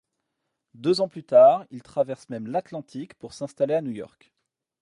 [0.73, 4.33] Deux ans plus tard, il traverse même l'Atlantique pour s'installer à New York.